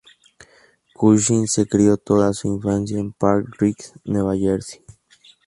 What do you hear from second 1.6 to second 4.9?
crio toda su infancia en Park Ridge, Nueva Jersey.